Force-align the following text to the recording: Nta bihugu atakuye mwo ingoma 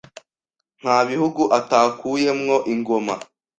Nta 0.81 0.97
bihugu 1.09 1.41
atakuye 1.59 2.29
mwo 2.41 2.57
ingoma 2.73 3.13